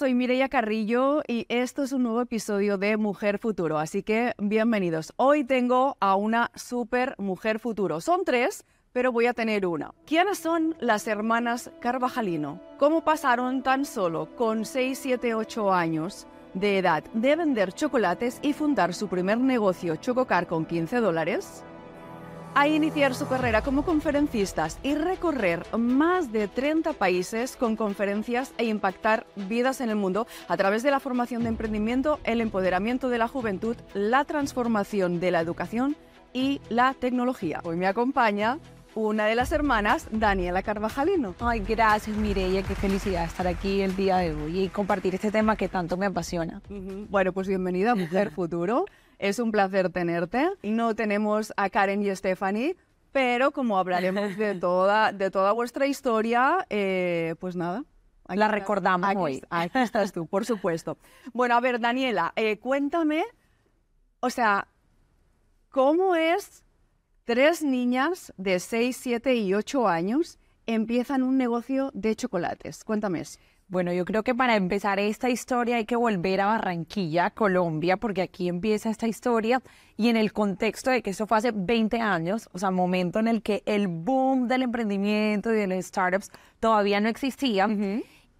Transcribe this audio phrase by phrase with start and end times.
[0.00, 5.12] Soy Mireia Carrillo y esto es un nuevo episodio de Mujer Futuro, así que bienvenidos.
[5.16, 8.00] Hoy tengo a una super mujer futuro.
[8.00, 9.92] Son tres, pero voy a tener una.
[10.06, 12.62] ¿Quiénes son las hermanas Carvajalino?
[12.78, 18.54] ¿Cómo pasaron tan solo con 6, 7, 8 años de edad de vender chocolates y
[18.54, 21.62] fundar su primer negocio Chococar con 15 dólares?
[22.54, 28.64] A iniciar su carrera como conferencistas y recorrer más de 30 países con conferencias e
[28.64, 33.18] impactar vidas en el mundo a través de la formación de emprendimiento, el empoderamiento de
[33.18, 35.96] la juventud, la transformación de la educación
[36.32, 37.60] y la tecnología.
[37.64, 38.58] Hoy me acompaña
[38.94, 41.34] una de las hermanas, Daniela Carvajalino.
[41.40, 45.56] Ay, gracias Mireia, qué felicidad estar aquí el día de hoy y compartir este tema
[45.56, 46.60] que tanto me apasiona.
[47.08, 48.86] Bueno, pues bienvenida Mujer Futuro.
[49.20, 50.48] Es un placer tenerte.
[50.62, 52.74] No tenemos a Karen y Stephanie,
[53.12, 57.84] pero como hablaremos de toda, de toda vuestra historia, eh, pues nada.
[58.28, 59.42] La recordamos hoy.
[59.50, 60.96] Aquí estás tú, por supuesto.
[61.34, 63.24] Bueno, a ver, Daniela, eh, cuéntame,
[64.20, 64.68] o sea,
[65.68, 66.64] ¿cómo es
[67.24, 72.84] tres niñas de 6, 7 y 8 años empiezan un negocio de chocolates?
[72.84, 73.38] Cuéntame eso.
[73.70, 78.20] Bueno, yo creo que para empezar esta historia hay que volver a Barranquilla, Colombia, porque
[78.20, 79.62] aquí empieza esta historia
[79.96, 83.28] y en el contexto de que eso fue hace 20 años, o sea, momento en
[83.28, 87.68] el que el boom del emprendimiento y de las startups todavía no existía.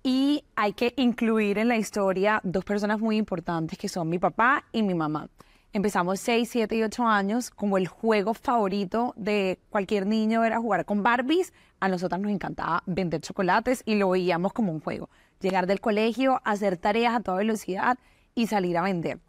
[0.03, 4.65] Y hay que incluir en la historia dos personas muy importantes que son mi papá
[4.73, 5.29] y mi mamá.
[5.73, 10.85] Empezamos 6, 7 y 8 años, como el juego favorito de cualquier niño era jugar
[10.85, 11.53] con Barbies.
[11.79, 15.09] A nosotras nos encantaba vender chocolates y lo veíamos como un juego.
[15.41, 17.99] Llegar del colegio, hacer tareas a toda velocidad
[18.35, 19.21] y salir a vender.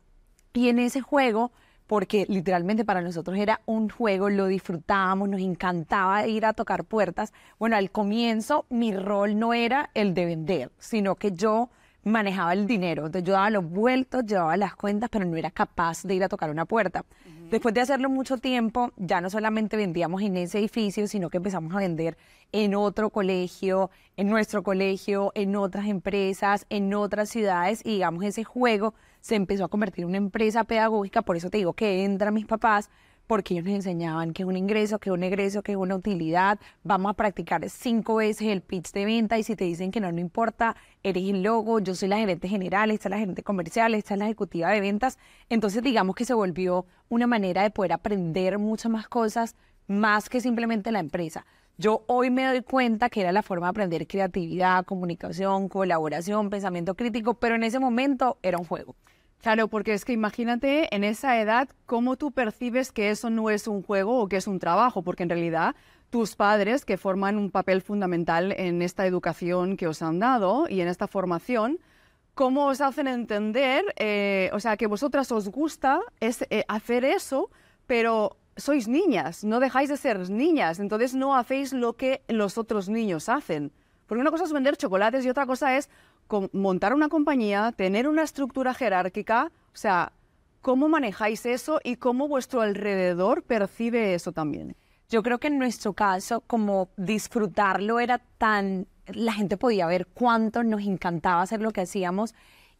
[0.53, 1.51] Y en ese juego,
[1.87, 7.33] porque literalmente para nosotros era un juego, lo disfrutábamos, nos encantaba ir a tocar puertas.
[7.59, 11.69] Bueno, al comienzo mi rol no era el de vender, sino que yo
[12.03, 13.05] manejaba el dinero.
[13.05, 16.29] Entonces yo daba los vueltos, llevaba las cuentas, pero no era capaz de ir a
[16.29, 17.05] tocar una puerta.
[17.49, 21.73] Después de hacerlo mucho tiempo, ya no solamente vendíamos en ese edificio, sino que empezamos
[21.75, 22.17] a vender
[22.53, 28.43] en otro colegio, en nuestro colegio, en otras empresas, en otras ciudades, y digamos, ese
[28.43, 32.33] juego se empezó a convertir en una empresa pedagógica, por eso te digo que entran
[32.33, 32.89] mis papás,
[33.31, 35.95] porque ellos nos enseñaban que es un ingreso, que es un egreso, que es una
[35.95, 36.59] utilidad.
[36.83, 40.11] Vamos a practicar cinco veces el pitch de venta y si te dicen que no,
[40.11, 43.95] no importa, eres el logo, yo soy la gerente general, esta es la gerente comercial,
[43.95, 45.17] esta es la ejecutiva de ventas.
[45.47, 49.55] Entonces digamos que se volvió una manera de poder aprender muchas más cosas
[49.87, 51.45] más que simplemente la empresa.
[51.77, 56.95] Yo hoy me doy cuenta que era la forma de aprender creatividad, comunicación, colaboración, pensamiento
[56.95, 58.93] crítico, pero en ese momento era un juego.
[59.41, 63.67] Claro, porque es que imagínate en esa edad cómo tú percibes que eso no es
[63.67, 65.75] un juego o que es un trabajo, porque en realidad
[66.11, 70.81] tus padres, que forman un papel fundamental en esta educación que os han dado y
[70.81, 71.79] en esta formación,
[72.35, 77.49] ¿cómo os hacen entender, eh, o sea, que vosotras os gusta es, eh, hacer eso,
[77.87, 82.89] pero sois niñas, no dejáis de ser niñas, entonces no hacéis lo que los otros
[82.89, 83.71] niños hacen?
[84.05, 85.89] Porque una cosa es vender chocolates y otra cosa es
[86.53, 90.13] montar una compañía, tener una estructura jerárquica, o sea,
[90.61, 94.75] ¿cómo manejáis eso y cómo vuestro alrededor percibe eso también?
[95.09, 100.63] Yo creo que en nuestro caso, como disfrutarlo era tan, la gente podía ver cuánto
[100.63, 102.33] nos encantaba hacer lo que hacíamos.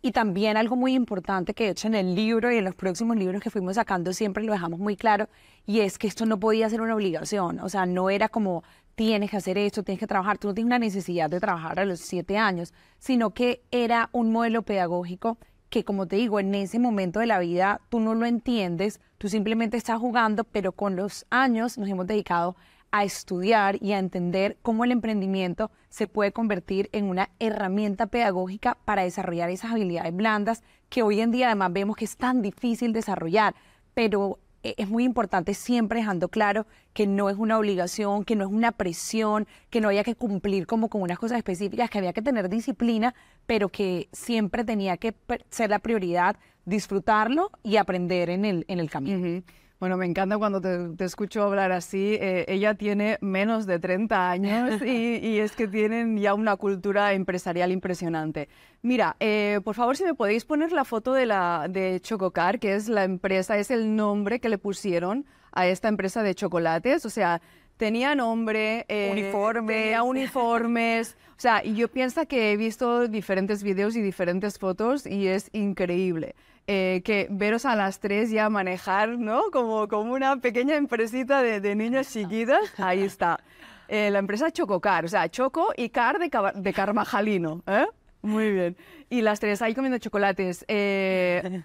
[0.04, 3.18] Y también algo muy importante que de hecho en el libro y en los próximos
[3.18, 5.30] libros que fuimos sacando siempre lo dejamos muy claro,
[5.68, 8.64] y es que esto no podía ser una obligación, o sea, no era como
[9.06, 11.86] tienes que hacer esto, tienes que trabajar, tú no tienes una necesidad de trabajar a
[11.86, 15.40] los siete años, sino que era un modelo pedagógico
[15.72, 19.28] que, como te digo, en ese momento de la vida tú no lo entiendes, tú
[19.28, 22.56] simplemente estás jugando, pero con los años nos hemos dedicado
[22.92, 28.78] a estudiar y a entender cómo el emprendimiento se puede convertir en una herramienta pedagógica
[28.86, 32.94] para desarrollar esas habilidades blandas que hoy en día además vemos que es tan difícil
[32.94, 33.56] desarrollar,
[33.96, 38.52] pero es muy importante siempre dejando claro que no es una obligación, que no es
[38.52, 42.22] una presión, que no había que cumplir como con unas cosas específicas, que había que
[42.22, 43.16] tener disciplina,
[43.46, 45.16] pero que siempre tenía que
[45.50, 49.42] ser la prioridad disfrutarlo y aprender en el, en el camino.
[49.82, 52.16] Bueno, me encanta cuando te, escucho hablar así.
[52.22, 57.72] Eh, ella tiene menos de 30 años y, es que tienen ya una cultura empresarial
[57.72, 58.48] impresionante.
[58.84, 62.76] Mira, eh, por favor, si me podéis poner la foto de, la, de Chococar, que
[62.76, 67.04] es la empresa, es el nombre que le pusieron a esta empresa de chocolates.
[67.08, 67.42] O sea,
[67.78, 69.76] tenía nombre, eh, uniformes.
[69.76, 71.18] Tenía uniformes.
[71.32, 76.36] O sea, yo pienso que he visto diferentes videos y diferentes fotos y es increíble.
[76.68, 79.52] Eh, que veros a las tres ya manejar, ¿no?
[79.52, 82.62] Como, como una pequeña empresita de, de niñas chiquitas.
[82.80, 83.40] Ahí está.
[83.88, 87.62] Eh, la empresa Chococar, o sea, Choco y Car de, de Carmajalino.
[87.68, 87.86] ¿eh?
[88.22, 88.78] Muy bien.
[89.10, 90.64] Y las tres ahí comiendo chocolates.
[90.70, 91.64] Eh,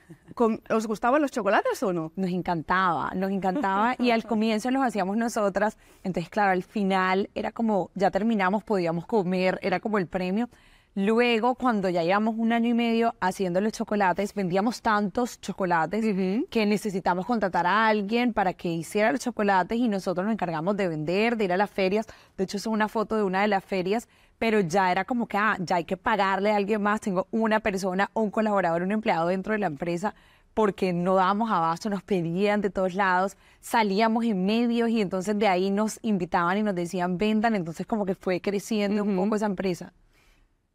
[0.70, 2.12] ¿Os gustaban los chocolates o no?
[2.16, 7.52] Nos encantaba, nos encantaba y al comienzo los hacíamos nosotras, entonces claro, al final era
[7.52, 10.49] como, ya terminamos, podíamos comer, era como el premio.
[10.98, 16.02] Luego, cuando ya llevamos un año y medio haciendo los chocolates, vendíamos tantos chocolates
[16.48, 20.88] que necesitamos contratar a alguien para que hiciera los chocolates y nosotros nos encargamos de
[20.88, 22.06] vender, de ir a las ferias.
[22.38, 24.08] De hecho, es una foto de una de las ferias,
[24.38, 27.02] pero ya era como que, ah, ya hay que pagarle a alguien más.
[27.02, 30.14] Tengo una persona, un colaborador, un empleado dentro de la empresa
[30.54, 35.46] porque no dábamos abasto, nos pedían de todos lados, salíamos en medios y entonces de
[35.46, 39.44] ahí nos invitaban y nos decían vendan, entonces como que fue creciendo un poco esa
[39.44, 39.92] empresa.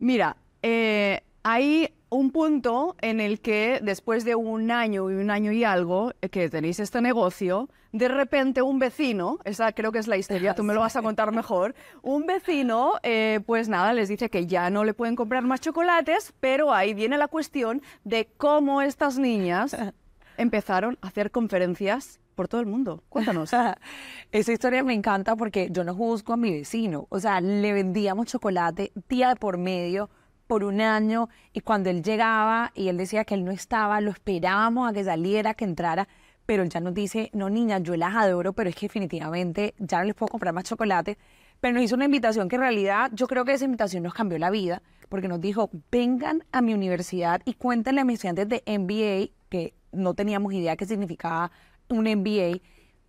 [0.02, 5.52] Mira, eh, hay un punto en el que después de un año y un año
[5.52, 10.08] y algo eh, que tenéis este negocio, de repente un vecino, esa creo que es
[10.08, 14.10] la historia, tú me lo vas a contar mejor, un vecino, eh, pues nada, les
[14.10, 18.28] dice que ya no le pueden comprar más chocolates, pero ahí viene la cuestión de
[18.38, 19.78] cómo estas niñas
[20.38, 23.04] empezaron a hacer conferencias por todo el mundo.
[23.08, 23.52] Cuéntanos.
[24.32, 27.06] Esa historia me encanta porque yo no juzgo a mi vecino.
[27.10, 30.10] O sea, le vendíamos chocolate día de por medio
[30.48, 34.10] por un año y cuando él llegaba y él decía que él no estaba, lo
[34.10, 36.08] esperábamos a que saliera, que entrara,
[36.48, 40.00] pero él ya nos dice, no niña, yo las adoro, pero es que definitivamente ya
[40.00, 41.20] no les puedo comprar más chocolate.
[41.60, 44.40] Pero nos hizo una invitación que en realidad yo creo que esa invitación nos cambió
[44.40, 48.64] la vida porque nos dijo, vengan a mi universidad y cuéntenle a mis estudiantes de
[48.80, 51.52] MBA, que no teníamos idea qué significaba
[51.98, 52.62] un MBA,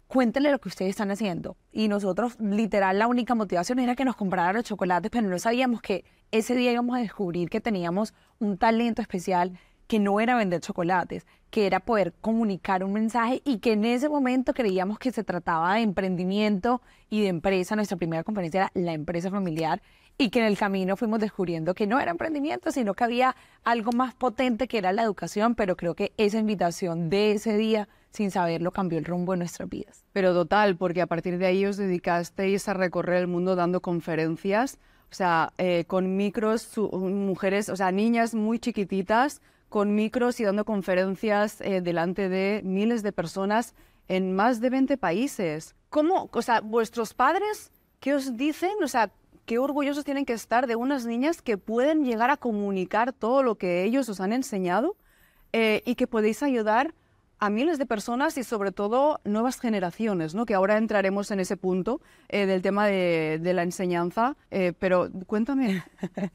[0.06, 1.56] cuéntenle lo que ustedes están haciendo.
[1.72, 5.80] Y nosotros, literal, la única motivación era que nos compraran los chocolates, pero no sabíamos
[5.80, 10.60] que ese día íbamos a descubrir que teníamos un talento especial que no era vender
[10.60, 15.22] chocolates, que era poder comunicar un mensaje y que en ese momento creíamos que se
[15.22, 16.80] trataba de emprendimiento
[17.10, 17.76] y de empresa.
[17.76, 19.82] Nuestra primera conferencia era la empresa familiar
[20.16, 23.92] y que en el camino fuimos descubriendo que no era emprendimiento, sino que había algo
[23.92, 28.30] más potente que era la educación, pero creo que esa invitación de ese día, sin
[28.30, 30.04] saberlo, cambió el rumbo de nuestras vidas.
[30.12, 34.78] Pero total, porque a partir de ahí os dedicasteis a recorrer el mundo dando conferencias,
[35.10, 40.64] o sea, eh, con micros, mujeres, o sea, niñas muy chiquititas, con micros y dando
[40.64, 43.74] conferencias eh, delante de miles de personas
[44.08, 45.74] en más de 20 países.
[45.88, 48.72] ¿Cómo, o sea, vuestros padres, qué os dicen?
[48.82, 49.10] O sea,
[49.46, 53.56] qué orgullosos tienen que estar de unas niñas que pueden llegar a comunicar todo lo
[53.56, 54.96] que ellos os han enseñado
[55.52, 56.94] eh, y que podéis ayudar
[57.42, 60.46] a miles de personas y sobre todo nuevas generaciones, ¿no?
[60.46, 65.82] Que ahora entraremos en ese punto eh, del tema de, la enseñanza, eh, pero cuéntame.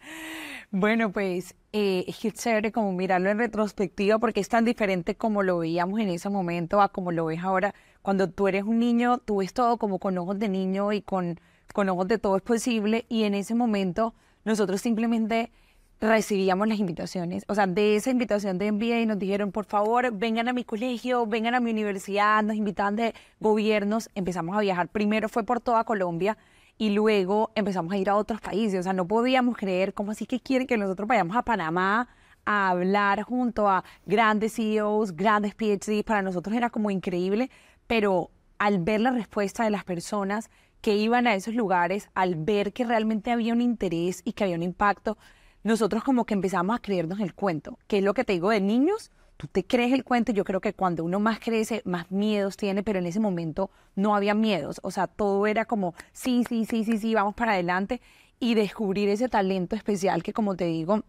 [0.70, 5.60] Bueno, pues eh, es chévere como mirarlo en retrospectiva porque es tan diferente como lo
[5.60, 7.74] veíamos en ese momento a como lo ves ahora.
[8.02, 11.40] Cuando tú eres un niño, tú ves todo como con ojos de niño y con,
[11.72, 14.14] con ojos de todo es posible y en ese momento
[14.44, 15.54] nosotros simplemente
[16.00, 17.44] recibíamos las invitaciones.
[17.48, 21.26] O sea, de esa invitación de MBA nos dijeron, por favor, vengan a mi colegio,
[21.26, 24.90] vengan a mi universidad, nos invitaban de gobiernos, empezamos a viajar.
[24.90, 26.38] Primero fue por toda Colombia
[26.78, 28.80] y luego empezamos a ir a otros países.
[28.80, 32.10] O sea, no podíamos creer cómo así que quieren que nosotros vayamos a Panamá
[32.46, 36.04] a hablar junto a grandes CEOs, grandes PhDs.
[36.04, 37.50] Para nosotros era como increíble,
[37.88, 40.50] pero al ver la respuesta de las personas
[40.82, 44.56] que iban a esos lugares, al ver que realmente había un interés y que había
[44.56, 45.18] un impacto,
[45.64, 48.62] nosotros como que empezamos a creernos el cuento, que es lo que te digo de
[48.62, 52.58] niños, tú te crees el cuento, yo creo que cuando uno más crece, más miedos
[52.58, 56.66] tiene, pero en ese momento no había miedos, o sea, todo era como, sí, sí,
[56.66, 58.02] sí, sí, sí, vamos para adelante
[58.40, 61.04] y descubrir ese talento especial que como te digo,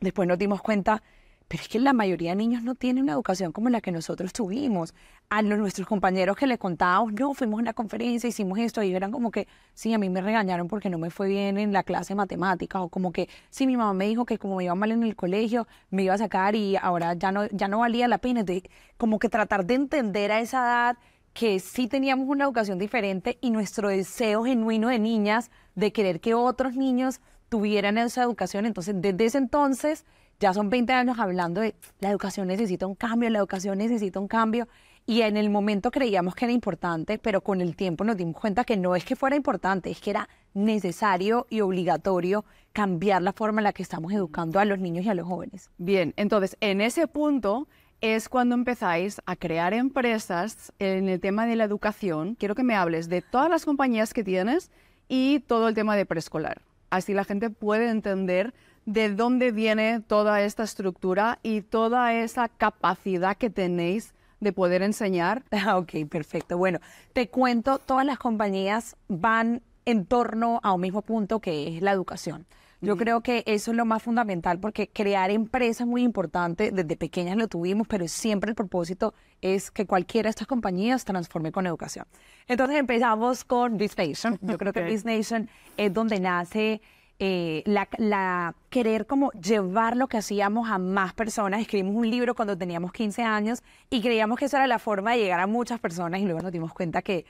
[0.00, 1.02] después nos dimos cuenta,
[1.48, 4.32] pero es que la mayoría de niños no tienen una educación como la que nosotros
[4.32, 4.94] tuvimos.
[5.30, 8.94] A los, nuestros compañeros que les contábamos, no, fuimos a una conferencia, hicimos esto, y
[8.94, 11.82] eran como que, sí, a mí me regañaron porque no me fue bien en la
[11.82, 14.74] clase de matemáticas, o como que, sí, mi mamá me dijo que como me iba
[14.74, 18.08] mal en el colegio, me iba a sacar y ahora ya no, ya no valía
[18.08, 18.40] la pena.
[18.40, 20.98] Entonces, como que tratar de entender a esa edad
[21.34, 26.34] que sí teníamos una educación diferente y nuestro deseo genuino de niñas de querer que
[26.34, 28.66] otros niños tuvieran esa educación.
[28.66, 30.04] Entonces, desde ese entonces,
[30.40, 34.28] ya son 20 años hablando de la educación necesita un cambio, la educación necesita un
[34.28, 34.68] cambio.
[35.06, 38.64] Y en el momento creíamos que era importante, pero con el tiempo nos dimos cuenta
[38.64, 43.60] que no es que fuera importante, es que era necesario y obligatorio cambiar la forma
[43.60, 45.70] en la que estamos educando a los niños y a los jóvenes.
[45.78, 47.68] Bien, entonces en ese punto
[48.02, 52.34] es cuando empezáis a crear empresas en el tema de la educación.
[52.34, 54.70] Quiero que me hables de todas las compañías que tienes
[55.08, 56.60] y todo el tema de preescolar.
[56.90, 58.54] Así la gente puede entender
[58.88, 65.42] de dónde viene toda esta estructura y toda esa capacidad que tenéis de poder enseñar.
[65.52, 66.56] Ah, Ok, perfecto.
[66.56, 66.78] Bueno,
[67.12, 71.92] te cuento, todas las compañías van en torno a un mismo punto que es la
[71.92, 72.46] educación.
[72.80, 76.70] Yo creo que eso es lo más fundamental porque crear empresas es muy importante.
[76.70, 81.50] Desde pequeñas lo tuvimos, pero siempre el propósito es que cualquiera de estas compañías transforme
[81.50, 82.06] con educación.
[82.46, 84.38] Entonces empezamos con Nation.
[84.40, 84.96] Yo creo que okay.
[85.04, 86.80] Nation es donde nace
[87.20, 91.60] eh, la, querer como llevar lo que hacíamos a más personas.
[91.60, 95.18] Escribimos un libro cuando teníamos 15 años y creíamos que esa era la forma de
[95.18, 97.26] llegar a muchas personas y luego nos dimos cuenta que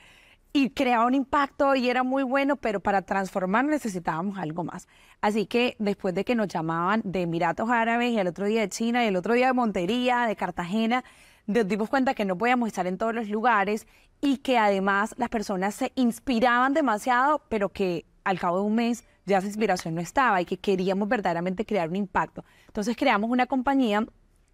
[0.51, 4.87] y creaba un impacto y era muy bueno, pero para transformar necesitábamos algo más.
[5.21, 8.69] Así que después de que nos llamaban de Emiratos Árabes y el otro día de
[8.69, 11.03] China y el otro día de Montería, de Cartagena,
[11.45, 13.87] nos dimos cuenta que no podíamos estar en todos los lugares
[14.21, 19.05] y que además las personas se inspiraban demasiado, pero que al cabo de un mes
[19.29, 22.43] ya esa inspiración no estaba y que queríamos verdaderamente crear un impacto.
[22.67, 24.05] Entonces creamos una compañía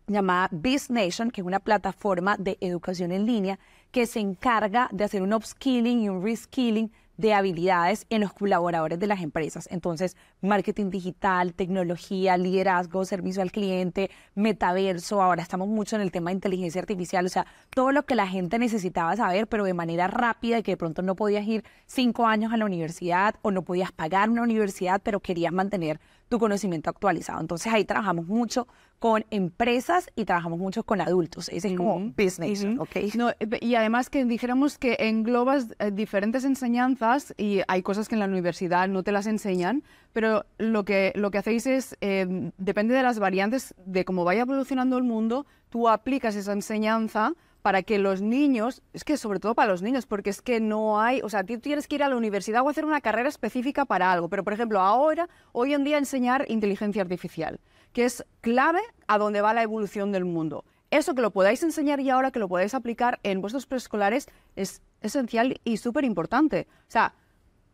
[0.07, 3.59] llamada Biz Nation, que es una plataforma de educación en línea
[3.91, 8.99] que se encarga de hacer un upskilling y un reskilling de habilidades en los colaboradores
[8.99, 9.67] de las empresas.
[9.71, 16.29] Entonces, marketing digital, tecnología, liderazgo, servicio al cliente, metaverso, ahora estamos mucho en el tema
[16.29, 20.07] de inteligencia artificial, o sea, todo lo que la gente necesitaba saber, pero de manera
[20.07, 23.61] rápida y que de pronto no podías ir cinco años a la universidad o no
[23.61, 27.39] podías pagar una universidad, pero querías mantener tu conocimiento actualizado.
[27.39, 28.67] Entonces ahí trabajamos mucho
[28.99, 31.49] con empresas y trabajamos mucho con adultos.
[31.49, 32.65] Ese es como business,
[33.61, 37.04] y además que dijéramos que englobas eh, diferentes enseñanzas
[37.37, 39.83] y hay cosas que en la universidad no te las enseñan,
[40.13, 44.41] pero lo que, lo que hacéis es, em, depende de las variantes de cómo vaya
[44.41, 49.55] evolucionando el mundo, tú aplicas esa enseñanza para que los niños, es que sobre todo
[49.55, 52.09] para los niños, porque es que no hay, o sea, tú tienes que ir a
[52.09, 55.83] la universidad o hacer una carrera específica para algo, pero por ejemplo, ahora, hoy en
[55.83, 57.59] día enseñar inteligencia artificial,
[57.91, 60.63] que es clave a dónde va la evolución del mundo.
[60.95, 64.81] Eso que lo podáis enseñar y ahora que lo podáis aplicar en vuestros preescolares es
[65.01, 66.69] esencial y súper importante.
[66.87, 67.13] O sea,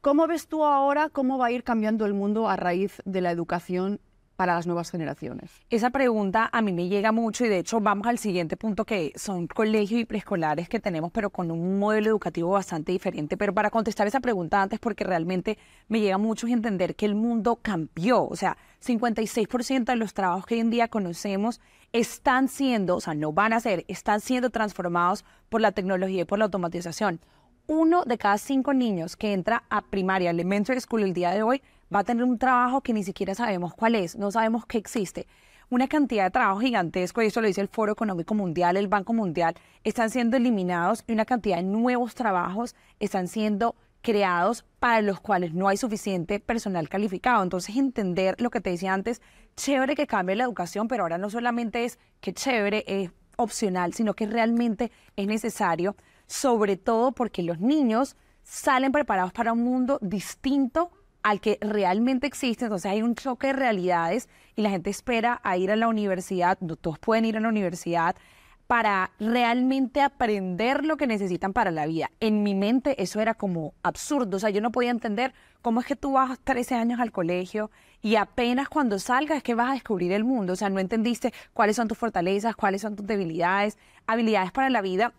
[0.02, 3.30] ¿cómo ves tú ahora cómo va a ir cambiando el mundo a raíz de la
[3.30, 4.00] educación
[4.38, 5.52] para las nuevas generaciones?
[5.70, 9.14] Esa pregunta a mí me llega mucho y de hecho vamos al siguiente punto que
[9.16, 13.38] son colegios y preescolares que tenemos pero con un modelo educativo bastante diferente.
[13.38, 15.60] Pero para contestar esa pregunta antes porque realmente
[15.90, 18.24] me llega mucho entender que el mundo cambió.
[18.24, 21.62] O sea, 56% de los trabajos que hoy en día conocemos
[21.94, 26.26] están siendo, o sea, no van a ser, están siendo transformados por la tecnología y
[26.26, 27.20] por la automatización.
[27.68, 31.62] Uno de cada cinco niños que entra a primaria, elementary school el día de hoy,
[31.94, 35.28] va a tener un trabajo que ni siquiera sabemos cuál es, no sabemos que existe.
[35.70, 39.14] Una cantidad de trabajo gigantesco, y eso lo dice el Foro Económico Mundial, el Banco
[39.14, 45.20] Mundial, están siendo eliminados y una cantidad de nuevos trabajos están siendo creados para los
[45.20, 47.44] cuales no hay suficiente personal calificado.
[47.44, 49.22] Entonces, entender lo que te decía antes,
[49.56, 54.14] chévere que cambie la educación, pero ahora no solamente es que chévere, es opcional, sino
[54.14, 55.96] que realmente es necesario,
[56.28, 60.92] sobre todo porque los niños salen preparados para un mundo distinto
[61.24, 65.56] al que realmente existe, entonces hay un choque de realidades y la gente espera a
[65.58, 68.16] ir a la universidad, no todos pueden ir a la universidad
[68.72, 72.10] para realmente aprender lo que necesitan para la vida.
[72.22, 75.86] En mi mente eso era como absurdo, o sea, yo no podía entender cómo es
[75.86, 77.70] que tú vas 13 años al colegio
[78.02, 81.34] y apenas cuando salgas es que vas a descubrir el mundo, o sea, no entendiste
[81.52, 85.12] cuáles son tus fortalezas, cuáles son tus debilidades, habilidades para la vida.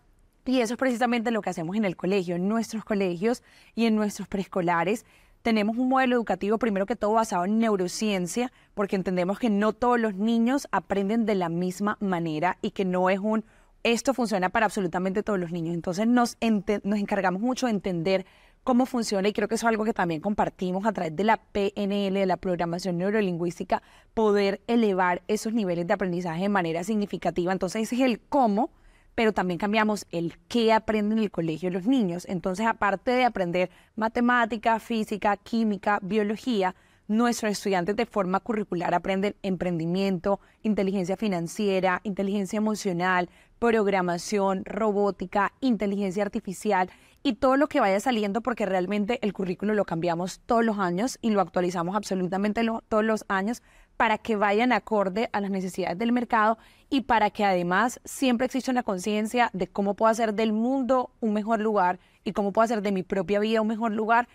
[0.47, 3.43] Y eso es precisamente lo que hacemos en el colegio, en nuestros colegios
[3.75, 5.05] y en nuestros preescolares
[5.43, 10.01] tenemos un modelo educativo, primero que todo, basado en neurociencia, porque entendemos que no todos
[10.01, 13.45] los niños aprenden de la misma manera y que no es un,
[13.83, 15.75] esto funciona para absolutamente todos los niños.
[15.75, 16.37] Entonces nos,
[16.85, 18.25] nos encargamos mucho de entender
[18.65, 21.39] cómo funciona y creo que eso es algo que también compartimos a través de la
[21.39, 23.83] PNL, de la programación neurolingüística,
[24.15, 27.53] poder elevar esos niveles de aprendizaje de manera significativa.
[27.53, 28.71] Entonces ese es el cómo
[29.15, 32.27] pero también cambiamos el qué aprenden en el colegio los niños.
[32.29, 36.75] Entonces, aparte de aprender matemática, física, química, biología,
[37.09, 43.29] nuestros estudiantes de forma curricular aprenden emprendimiento, inteligencia financiera, inteligencia emocional,
[43.59, 46.91] programación, robótica, inteligencia artificial
[47.23, 51.19] y todo lo que vaya saliendo porque realmente el currículo lo cambiamos todos los años
[51.21, 53.63] y lo actualizamos absolutamente todos los años
[53.97, 56.59] para que vayan acorde a las necesidades del mercado
[56.91, 61.33] y para que además siempre exista una conciencia de cómo puedo hacer del mundo un
[61.33, 64.29] mejor lugar y cómo puedo hacer de mi propia vida un mejor lugar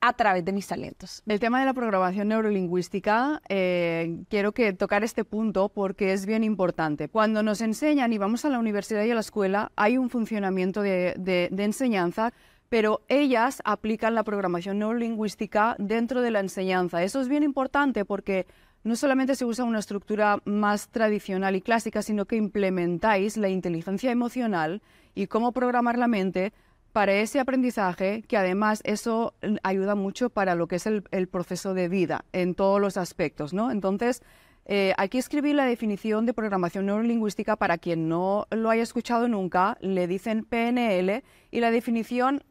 [0.00, 1.22] a través de mis talentos.
[1.26, 6.44] El tema de la programación neurolingüística, eh, quiero que tocar este punto porque es bien
[6.44, 7.08] importante.
[7.08, 10.82] Cuando nos enseñan y vamos a la universidad y a la escuela, hay un funcionamiento
[10.82, 12.32] de, de enseñanza
[12.74, 17.04] pero ellas aplican la programación neurolingüística dentro de la enseñanza.
[17.04, 18.46] Eso es bien importante porque
[18.84, 24.12] no solamente se usa una estructura más tradicional y clásica, sino que implementáis la inteligencia
[24.12, 24.82] emocional
[25.14, 26.52] y cómo programar la mente
[26.92, 31.88] para ese aprendizaje, que además eso ayuda mucho para lo que es el, proceso de
[31.88, 33.72] vida en todos los aspectos, ¿no?
[33.72, 34.22] Entonces,
[34.66, 39.76] eh, aquí escribí la definición de programación neurolingüística para quien no lo haya escuchado nunca,
[39.80, 42.44] le dicen PNL y la definición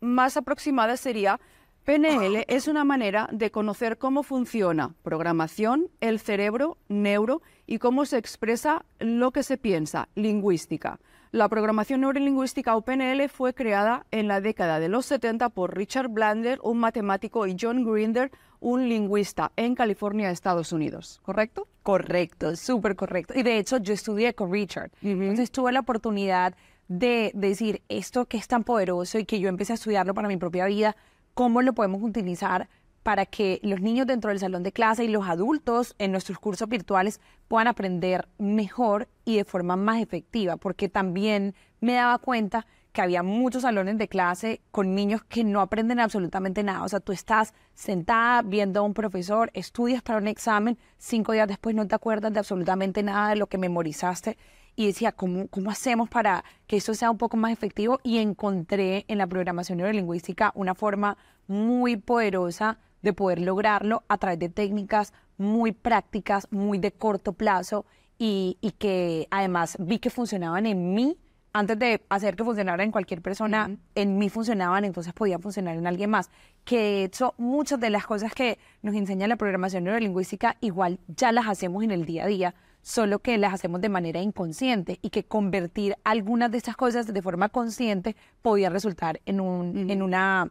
[0.00, 1.38] más aproximada sería
[1.84, 8.16] PNL es una manera de conocer cómo funciona programación, el cerebro, neuro y cómo se
[8.16, 10.98] expresa lo que se piensa, lingüística.
[11.30, 16.08] La programación neurolingüística o PNL fue creada en la década de los 70 por Richard
[16.08, 21.20] Blander, un matemático, y John Grinder, un lingüista, en California, Estados Unidos.
[21.22, 21.68] ¿Correcto?
[21.82, 23.34] Correcto, súper correcto.
[23.36, 24.90] Y de hecho yo estudié con Richard.
[25.02, 26.54] Entonces tuve la oportunidad
[26.88, 30.38] de decir esto que es tan poderoso y que yo empecé a estudiarlo para mi
[30.38, 30.96] propia vida
[31.34, 32.68] cómo lo podemos utilizar
[33.02, 36.68] para que los niños dentro del salón de clase y los adultos en nuestros cursos
[36.68, 43.02] virtuales puedan aprender mejor y de forma más efectiva, porque también me daba cuenta que
[43.02, 46.84] había muchos salones de clase con niños que no aprenden absolutamente nada.
[46.84, 51.48] O sea, tú estás sentada viendo a un profesor, estudias para un examen, cinco días
[51.48, 54.38] después no te acuerdas de absolutamente nada de lo que memorizaste
[54.76, 58.00] y decía, ¿cómo, ¿cómo hacemos para que esto sea un poco más efectivo?
[58.02, 61.16] Y encontré en la programación neurolingüística una forma
[61.46, 67.84] muy poderosa de poder lograrlo a través de técnicas muy prácticas, muy de corto plazo
[68.18, 71.18] y, y que además vi que funcionaban en mí
[71.54, 75.86] antes de hacer que funcionara en cualquier persona, en mí funcionaban, entonces podían funcionar en
[75.86, 76.28] alguien más.
[76.64, 81.30] Que de hecho, muchas de las cosas que nos enseña la programación neurolingüística, igual ya
[81.30, 82.54] las hacemos en el día a día
[82.84, 87.22] solo que las hacemos de manera inconsciente y que convertir algunas de estas cosas de
[87.22, 90.50] forma consciente podía resultar en un, en una,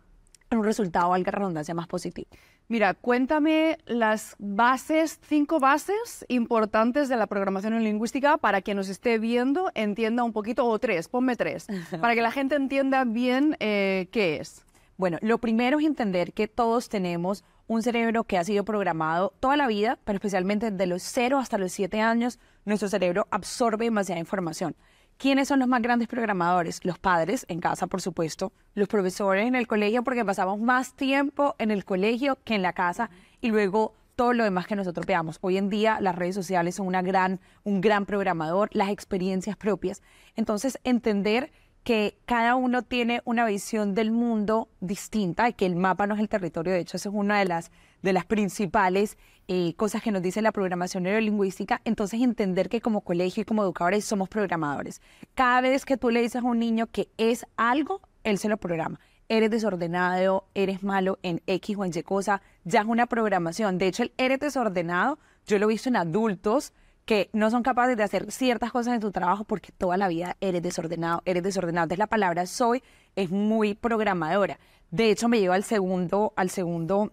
[0.49, 2.27] en un resultado, valga redundancia, más positivo.
[2.69, 8.89] Mira, cuéntame las bases, cinco bases importantes de la programación en lingüística para quien nos
[8.89, 11.67] esté viendo entienda un poquito, o tres, ponme tres,
[12.01, 14.65] para que la gente entienda bien eh, qué es.
[14.97, 19.57] Bueno, lo primero es entender que todos tenemos un cerebro que ha sido programado toda
[19.57, 24.19] la vida, pero especialmente desde los 0 hasta los 7 años, nuestro cerebro absorbe demasiada
[24.19, 24.75] información.
[25.17, 26.83] ¿Quiénes son los más grandes programadores?
[26.83, 31.55] Los padres, en casa, por supuesto, los profesores en el colegio, porque pasamos más tiempo
[31.59, 35.37] en el colegio que en la casa, y luego todo lo demás que nosotros veamos.
[35.41, 40.01] Hoy en día las redes sociales son una gran, un gran programador, las experiencias propias.
[40.35, 41.51] Entonces, entender
[41.83, 46.21] que cada uno tiene una visión del mundo distinta y que el mapa no es
[46.21, 46.73] el territorio.
[46.73, 49.17] De hecho, esa es una de las, de las principales
[49.49, 51.81] eh, cosas que nos dice la programación neurolingüística.
[51.83, 55.01] Entonces, entender que como colegio y como educadores somos programadores.
[55.35, 58.57] Cada vez que tú le dices a un niño que es algo, él se lo
[58.57, 58.99] programa.
[59.27, 63.77] Eres desordenado, eres malo en X o en Y cosa, ya es una programación.
[63.77, 66.71] De hecho, el eres desordenado, yo lo he visto en adultos
[67.05, 70.37] que no son capaces de hacer ciertas cosas en tu trabajo porque toda la vida
[70.39, 71.85] eres desordenado, eres desordenado.
[71.85, 72.83] Entonces la palabra soy
[73.15, 74.59] es muy programadora.
[74.91, 77.11] De hecho, me lleva al segundo, al segundo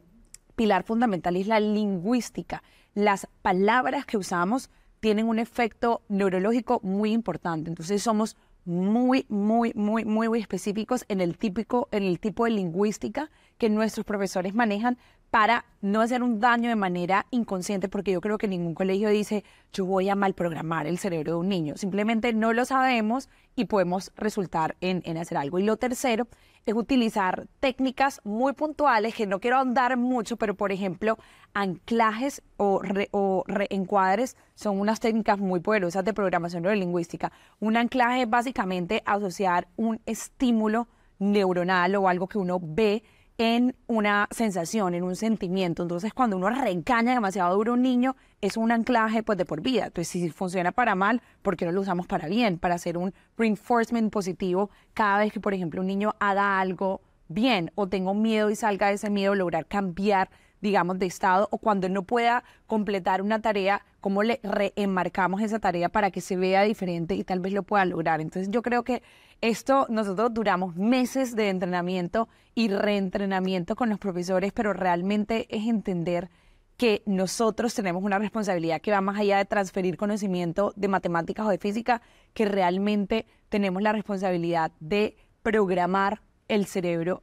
[0.54, 2.62] pilar fundamental, es la lingüística.
[2.94, 7.70] Las palabras que usamos tienen un efecto neurológico muy importante.
[7.70, 13.30] Entonces somos muy, muy, muy, muy, específicos en el, típico, en el tipo de lingüística
[13.58, 14.98] que nuestros profesores manejan
[15.30, 19.44] para no hacer un daño de manera inconsciente, porque yo creo que ningún colegio dice,
[19.72, 21.76] yo voy a mal programar el cerebro de un niño.
[21.76, 25.58] Simplemente no lo sabemos y podemos resultar en, en, hacer algo.
[25.58, 26.26] Y lo tercero
[26.66, 31.16] es utilizar técnicas muy puntuales, que no quiero ahondar mucho, pero por ejemplo,
[31.54, 37.32] anclajes o, o reencuadres son unas técnicas muy poderosas de programación neurolingüística.
[37.60, 40.88] Un anclaje es básicamente asociar un estímulo
[41.20, 43.04] neuronal o algo que uno ve
[43.40, 45.82] en una sensación, en un sentimiento.
[45.82, 49.62] Entonces, cuando uno reencaña demasiado duro a un niño, es un anclaje pues de por
[49.62, 49.86] vida.
[49.86, 52.58] Entonces, si funciona para mal, ¿por qué no lo usamos para bien?
[52.58, 57.72] Para hacer un reinforcement positivo cada vez que, por ejemplo, un niño haga algo bien
[57.76, 60.28] o tenga miedo y salga de ese miedo, lograr cambiar
[60.60, 65.88] digamos, de estado o cuando no pueda completar una tarea, cómo le reenmarcamos esa tarea
[65.88, 68.20] para que se vea diferente y tal vez lo pueda lograr.
[68.20, 69.02] Entonces yo creo que
[69.40, 76.30] esto nosotros duramos meses de entrenamiento y reentrenamiento con los profesores, pero realmente es entender
[76.76, 81.50] que nosotros tenemos una responsabilidad que va más allá de transferir conocimiento de matemáticas o
[81.50, 82.00] de física,
[82.32, 87.22] que realmente tenemos la responsabilidad de programar el cerebro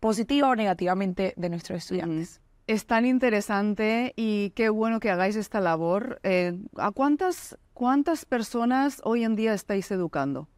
[0.00, 2.40] positivo o negativamente de nuestros estudiantes.
[2.66, 6.18] Es tan interesante y qué bueno que hagáis esta labor.
[6.24, 10.48] Eh, ¿A cuántas, cuántas personas hoy en día estáis educando?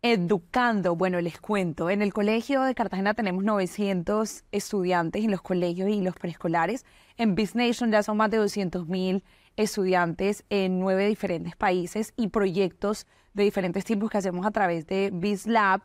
[0.00, 1.90] Educando, bueno, les cuento.
[1.90, 6.86] En el colegio de Cartagena tenemos 900 estudiantes en los colegios y los preescolares.
[7.16, 9.24] En Business Nation ya son más de 200 mil
[9.56, 15.10] estudiantes en nueve diferentes países y proyectos de diferentes tipos que hacemos a través de
[15.12, 15.82] BizLab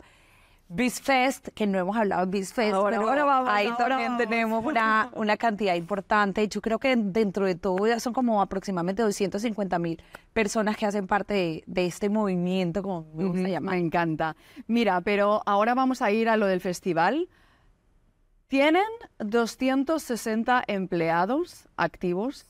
[0.70, 4.28] BizFest, que no hemos hablado de BizFest, Ahora, pero ahora vamos, ahí ahora también vamos.
[4.28, 6.48] tenemos una, una cantidad importante.
[6.48, 10.02] Yo creo que dentro de todo ya son como aproximadamente 250 mil
[10.34, 13.76] personas que hacen parte de, de este movimiento, como me gusta llamar.
[13.76, 14.36] Me encanta.
[14.68, 17.30] Mira, pero ahora vamos a ir a lo del festival.
[18.48, 18.84] Tienen
[19.20, 22.48] 260 empleados activos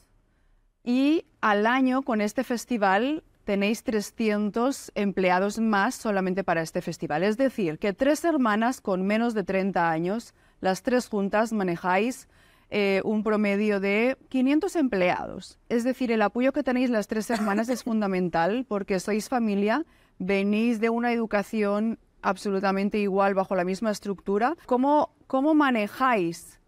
[0.84, 7.24] y al año con este festival tenéis 300 empleados más solamente para este festival.
[7.24, 12.28] Es decir, que tres hermanas con menos de 30 años, las tres juntas manejáis
[12.70, 15.60] eh, un promedio de 500 empleados.
[15.70, 19.86] Es decir, el apoyo que tenéis las tres hermanas es fundamental porque sois familia,
[20.18, 24.56] venís de una educación absolutamente igual bajo la misma estructura.
[24.66, 26.60] ¿Cómo, cómo manejáis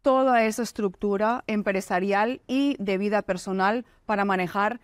[0.00, 4.80] toda esa estructura empresarial y de vida personal para manejar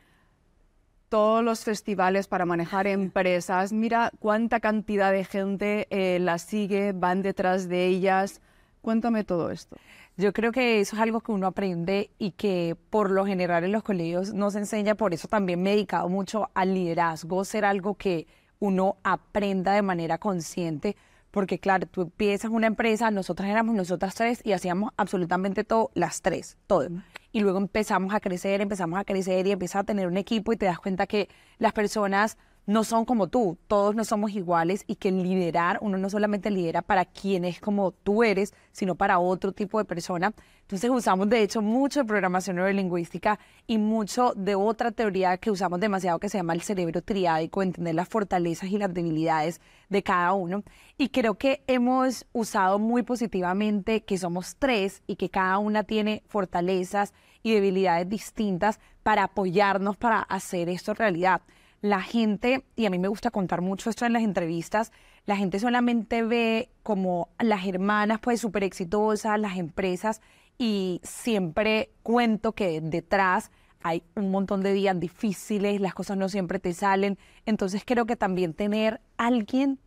[1.11, 3.73] todos los festivales, para manejar empresas.
[3.73, 8.41] Mira cuánta cantidad de gente eh, las sigue, van detrás de ellas.
[8.81, 9.77] Cuéntame todo esto.
[10.17, 13.73] Yo creo que eso es algo que uno aprende y que por lo general en
[13.73, 17.65] los colegios no se enseña, por eso también me he dedicado mucho al liderazgo, ser
[17.65, 18.27] algo que
[18.61, 20.97] uno aprenda de manera consciente,
[21.31, 26.23] porque claro, tú empiezas una empresa, nosotras éramos nosotras tres y hacíamos absolutamente todo, las
[26.23, 26.89] tres, todo.
[27.33, 30.57] Y luego empezamos a crecer, empezamos a crecer y empiezas a tener un equipo y
[30.57, 32.37] te das cuenta que las personas
[32.71, 36.83] no son como tú, todos no somos iguales y que liderar, uno no solamente lidera
[36.83, 40.33] para quien es como tú eres, sino para otro tipo de persona.
[40.61, 45.81] Entonces usamos de hecho mucho de programación neurolingüística y mucho de otra teoría que usamos
[45.81, 50.33] demasiado que se llama el cerebro triádico, entender las fortalezas y las debilidades de cada
[50.35, 50.63] uno.
[50.97, 56.23] Y creo que hemos usado muy positivamente que somos tres y que cada una tiene
[56.29, 61.43] fortalezas y debilidades distintas para apoyarnos para hacer esto realidad
[61.81, 64.93] la gente, y a mí me gusta contar mucho esto en las entrevistas,
[65.25, 70.21] la gente solamente ve como las hermanas pues súper exitosas, las empresas,
[70.59, 73.51] y siempre cuento que detrás
[73.83, 78.17] hay un montón de días difíciles, las cosas no siempre te salen, entonces creo que
[78.17, 79.79] también tener alguien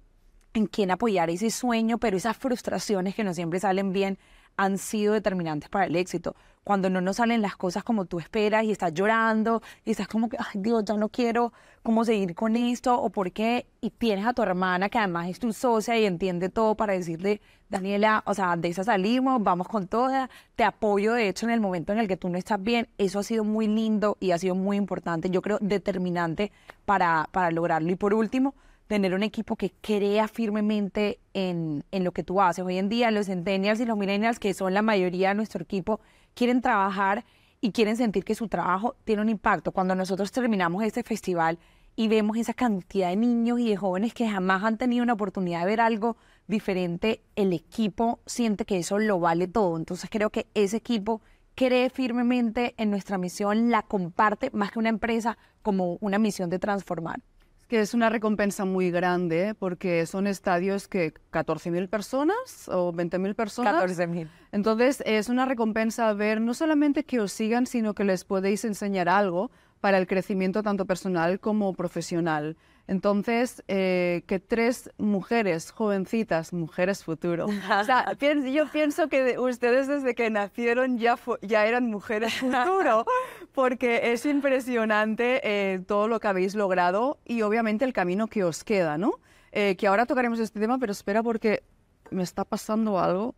[0.54, 4.18] en quien apoyar ese sueño, pero esas frustraciones que no siempre salen bien
[4.56, 6.36] han sido determinantes para el éxito.
[6.64, 10.30] Cuando no nos salen las cosas como tú esperas y estás llorando y estás como
[10.30, 14.26] que, ay Dios, ya no quiero cómo seguir con esto o por qué, y tienes
[14.26, 18.34] a tu hermana que además es tu socia y entiende todo para decirle, Daniela, o
[18.34, 22.00] sea, de esa salimos, vamos con toda, te apoyo de hecho en el momento en
[22.00, 24.78] el que tú no estás bien, eso ha sido muy lindo y ha sido muy
[24.78, 26.52] importante, yo creo determinante
[26.86, 27.92] para, para lograrlo.
[27.92, 28.56] Y por último,
[28.88, 32.64] tener un equipo que crea firmemente en, en, lo que tú haces.
[32.64, 36.00] Hoy en día los centennials y los millennials, que son la mayoría de nuestro equipo,
[36.34, 37.26] quieren trabajar
[37.62, 39.72] y quieren sentir que su trabajo tiene un impacto.
[39.72, 41.60] Cuando nosotros terminamos este festival
[41.96, 45.62] y vemos esa cantidad de niños y de jóvenes que jamás han tenido una oportunidad
[45.62, 46.18] de ver algo
[46.48, 49.78] diferente, el equipo siente que eso lo vale todo.
[49.78, 51.22] Entonces creo que ese equipo
[51.56, 56.60] cree firmemente en nuestra misión, la comparte más que una empresa como una misión de
[56.60, 57.22] transformar
[57.68, 59.54] que es una recompensa muy grande ¿eh?
[59.56, 63.84] porque son estadios que 14.000 personas o 20.000 personas.
[63.84, 64.28] 14.000.
[64.52, 69.10] Entonces es una recompensa ver no solamente que os sigan, sino que les podéis enseñar
[69.10, 72.56] algo para el crecimiento tanto personal como profesional.
[72.86, 77.46] Entonces, eh, que tres mujeres jovencitas, mujeres futuro.
[77.46, 82.34] o sea, pienso, yo pienso que de, ustedes desde que nacieron ya, ya eran mujeres
[82.34, 83.06] futuro,
[83.54, 88.64] porque es impresionante eh, todo lo que habéis logrado y obviamente el camino que os
[88.64, 89.14] queda, ¿no?
[89.54, 91.64] Eh, que ahora tocaremos este tema, pero espera porque
[92.12, 93.34] me está pasando algo.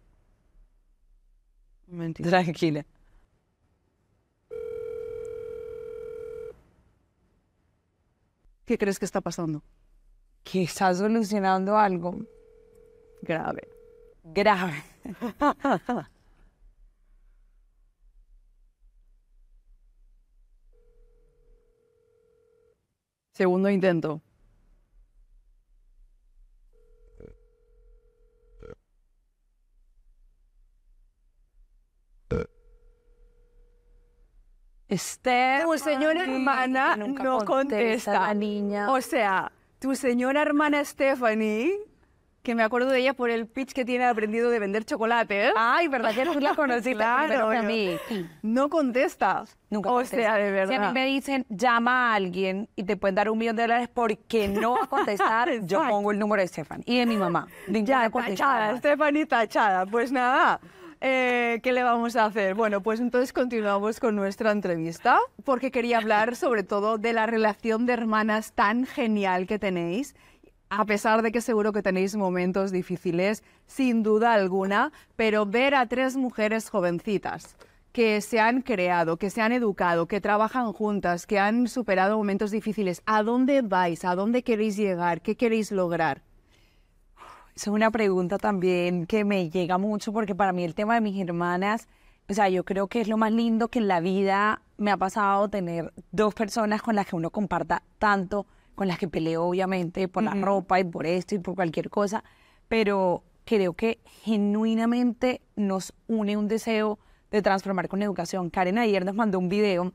[1.87, 2.29] Momentito.
[2.29, 2.85] Tranquila.
[8.65, 9.63] ¿Qué crees que está pasando?
[10.43, 12.17] Que está solucionando algo
[13.21, 13.67] grave.
[14.23, 14.83] Grave.
[23.33, 24.24] Segundo intento.
[34.87, 38.13] Esther, tu señora hermana no contesta.
[38.13, 38.91] La niña.
[38.91, 41.73] O sea, tu señora hermana Stephanie,
[42.43, 45.51] que me acuerdo de ella por el pitch que tiene aprendido de vender chocolate.
[45.57, 47.97] Ay, ¿verdad que tú la conociste claro, a mí?
[48.43, 49.45] No contesta.
[49.71, 50.17] Nunca o contesta.
[50.17, 50.69] sea, de verdad.
[50.69, 53.63] Si a mí me dicen, llama a alguien y te pueden dar un millón de
[53.63, 57.17] dólares porque no va a contestar, yo pongo el número de Stephanie y de mi
[57.17, 57.47] mamá.
[57.67, 59.87] Ya, tachada, Stephanie tachada.
[59.87, 60.59] Pues nada,
[61.07, 62.55] eh, ¿qué le vamos a hacer?
[62.55, 67.85] Bueno, pues entonces continuamos con nuestra entrevista, porque quería hablar sobre todo de la relación
[67.85, 70.15] de hermanas tan genial que tenéis.
[70.69, 75.85] a pesar de que seguro que tenéis momentos difíciles, sin duda alguna, pero ver a
[75.85, 77.55] tres mujeres jovencitas
[77.91, 82.49] que se han creado, que se han educado, que trabajan juntas, que han superado momentos
[82.51, 84.03] difíciles, ¿a dónde vais?
[84.05, 85.21] ¿A dónde queréis llegar?
[85.21, 86.23] ¿Qué queréis lograr?
[87.55, 91.17] Es una pregunta también que me llega mucho porque para mí el tema de mis
[91.17, 91.87] hermanas,
[92.27, 94.97] o sea, yo creo que es lo más lindo que en la vida me ha
[94.97, 100.09] pasado tener dos personas con las que uno comparta tanto, con las que peleo obviamente
[100.09, 102.25] por la ropa y por esto y por cualquier cosa,
[102.67, 106.99] pero creo que genuinamente nos une un deseo
[107.31, 108.49] de transformar con educación.
[108.49, 109.93] Karen ayer nos mandó un video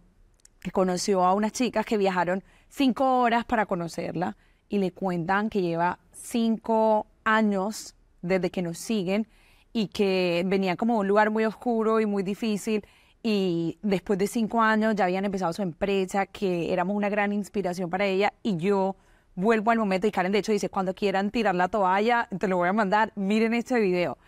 [0.61, 4.39] que conoció a unas chicas que viajaron cinco horas para conocerla
[4.71, 9.27] y le cuentan que lleva cinco años desde que nos siguen
[9.73, 12.85] y que venía como un lugar muy oscuro y muy difícil
[13.23, 17.91] y después de cinco años ya habían empezado su empresa, que éramos una gran inspiración
[17.91, 18.97] para ella y yo
[19.35, 22.57] vuelvo al momento y Karen de hecho dice, cuando quieran tirar la toalla, te lo
[22.57, 24.19] voy a mandar, miren este video.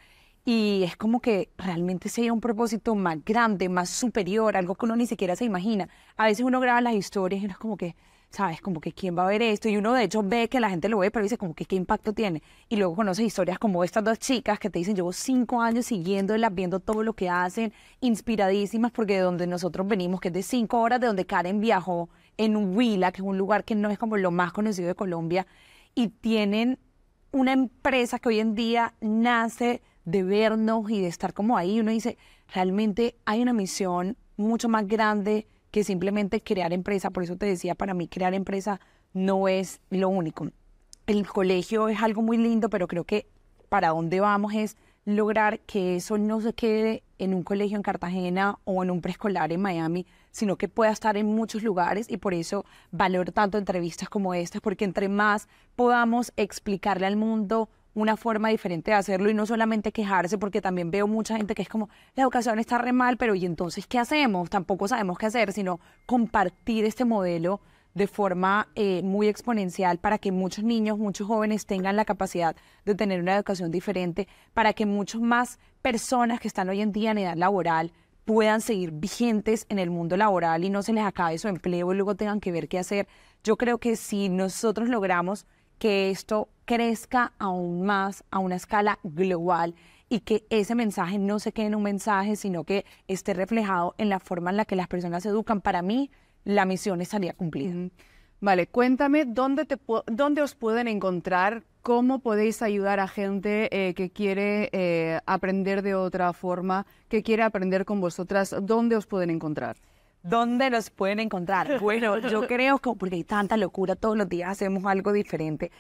[0.45, 4.97] Y es como que realmente sea un propósito más grande, más superior, algo que uno
[4.97, 5.89] ni siquiera se imagina.
[6.17, 7.95] A veces uno graba las historias y es como que,
[8.33, 8.61] ¿sabes?
[8.61, 9.69] Como que quién va a ver esto.
[9.69, 11.77] Y uno de hecho ve que la gente lo ve, pero dice como que qué
[11.77, 12.43] impacto tiene.
[12.69, 16.55] Y luego conoce historias como estas dos chicas que te dicen, llevo cinco años siguiéndolas,
[16.55, 20.81] viendo todo lo que hacen, inspiradísimas, porque de donde nosotros venimos, que es de cinco
[20.81, 24.17] horas, de donde Karen viajó en Huila, que es un lugar que no es como
[24.17, 25.47] lo más conocido de Colombia,
[25.95, 26.79] y tienen
[27.31, 31.81] una empresa que hoy en día nace de vernos y de estar como ahí.
[31.81, 32.17] Uno dice,
[32.53, 37.11] realmente hay una misión mucho más grande que simplemente crear empresa.
[37.11, 38.81] Por eso te decía, para mí crear empresa
[39.13, 40.49] no es lo único.
[41.07, 43.27] El colegio es algo muy lindo, pero creo que
[43.69, 48.59] para dónde vamos es lograr que eso no se quede en un colegio en Cartagena
[48.65, 52.35] o en un preescolar en Miami, sino que pueda estar en muchos lugares y por
[52.35, 58.49] eso valoro tanto entrevistas como estas, porque entre más podamos explicarle al mundo una forma
[58.49, 61.89] diferente de hacerlo y no solamente quejarse, porque también veo mucha gente que es como,
[62.15, 64.51] la educación está re mal, pero ¿y entonces qué hacemos?
[64.51, 67.61] Tampoco sabemos qué hacer, sino compartir este modelo
[67.95, 72.95] de forma eh, muy exponencial para que muchos niños, muchos jóvenes tengan la capacidad de
[72.95, 77.19] tener una educación diferente, para que muchas más personas que están hoy en día en
[77.19, 77.93] edad laboral
[78.25, 81.97] puedan seguir vigentes en el mundo laboral y no se les acabe su empleo y
[81.97, 83.09] luego tengan que ver qué hacer.
[83.43, 85.47] Yo creo que si nosotros logramos
[85.83, 89.75] que esto crezca aún más a una escala global
[90.09, 94.09] y que ese mensaje no se quede en un mensaje, sino que esté reflejado en
[94.09, 95.61] la forma en la que las personas se educan.
[95.61, 96.13] Para mí,
[96.45, 97.75] la misión estaría cumplida.
[98.41, 104.11] Vale, cuéntame dónde, te, dónde os pueden encontrar, cómo podéis ayudar a gente eh, que
[104.11, 109.79] quiere eh, aprender de otra forma, que quiere aprender con vosotras, ¿dónde os pueden encontrar?
[110.23, 111.69] ¿Dónde nos pueden encontrar?
[111.81, 115.71] Bueno, yo creo que porque hay tanta locura, todos los días hacemos algo diferente.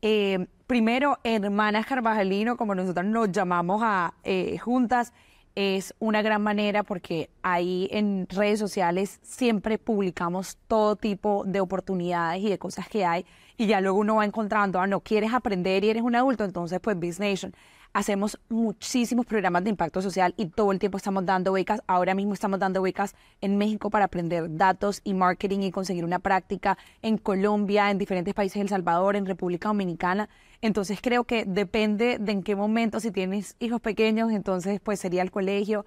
[0.00, 5.12] Eh, primero, Hermanas Carvajalino, como nosotros nos llamamos a, eh, juntas,
[5.54, 12.42] es una gran manera porque ahí en redes sociales siempre publicamos todo tipo de oportunidades
[12.42, 13.26] y de cosas que hay
[13.58, 16.80] y ya luego uno va encontrando, ah, no quieres aprender y eres un adulto, entonces
[16.80, 17.54] pues Business Nation
[17.92, 21.82] hacemos muchísimos programas de impacto social y todo el tiempo estamos dando becas.
[21.86, 26.18] Ahora mismo estamos dando becas en México para aprender datos y marketing y conseguir una
[26.18, 30.28] práctica en Colombia, en diferentes países, El Salvador, en República Dominicana.
[30.60, 35.22] Entonces creo que depende de en qué momento, si tienes hijos pequeños, entonces pues sería
[35.22, 35.84] el colegio.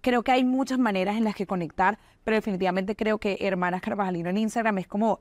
[0.00, 4.30] Creo que hay muchas maneras en las que conectar, pero definitivamente creo que Hermanas Carvajalino
[4.30, 5.20] en Instagram es como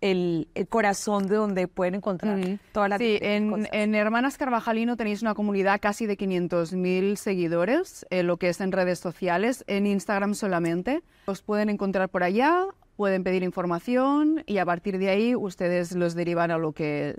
[0.00, 2.38] el, corazón de donde pueden encontrar
[2.72, 8.26] todas las Sí, en, en, Hermanas Carvajalino tenéis una comunidad casi de 500.000 seguidores, en
[8.26, 11.02] lo que es en redes sociales, en Instagram solamente.
[11.26, 16.14] Os pueden encontrar por allá, pueden pedir información y a partir de ahí ustedes los
[16.14, 17.14] derivan a lo que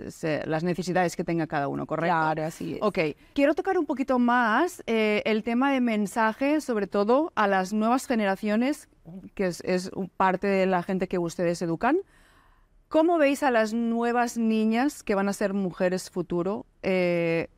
[0.46, 2.14] las necesidades que tenga cada uno, ¿correcto?
[2.14, 2.78] Claro, así es.
[2.82, 2.98] Ok,
[3.34, 8.06] quiero tocar un poquito más eh, el tema de mensaje, sobre todo a las nuevas
[8.06, 8.88] generaciones,
[9.34, 11.98] que es, es parte de la gente que ustedes educan.
[12.88, 16.66] ¿Cómo veis a las nuevas niñas que van a ser mujeres futuro?
[16.82, 17.48] Eh,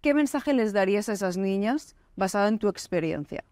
[0.00, 3.44] ¿Qué mensaje les darías a esas niñas basado en tu experiencia?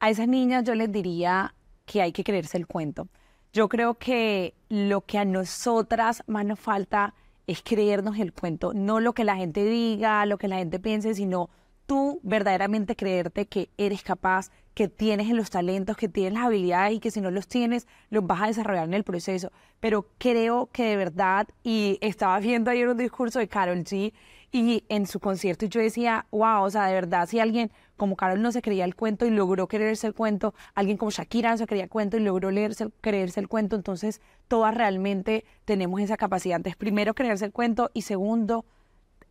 [0.00, 1.54] A esas niñas yo les diría
[1.86, 3.08] que hay que creerse el cuento.
[3.54, 7.14] Yo creo que lo que a nosotras más nos falta
[7.46, 11.14] es creernos el cuento, no lo que la gente diga, lo que la gente piense,
[11.14, 11.48] sino
[11.86, 16.94] tú verdaderamente creerte que eres capaz, que tienes en los talentos, que tienes las habilidades
[16.94, 19.52] y que si no los tienes, los vas a desarrollar en el proceso.
[19.80, 24.12] Pero creo que de verdad, y estaba viendo ayer un discurso de Carol G
[24.50, 28.40] y en su concierto yo decía, wow, o sea, de verdad, si alguien como Carol
[28.40, 31.66] no se creía el cuento y logró creerse el cuento, alguien como Shakira no se
[31.66, 36.56] creía el cuento y logró leerse, creerse el cuento, entonces todas realmente tenemos esa capacidad.
[36.56, 38.64] Entonces, primero, creerse el cuento y segundo,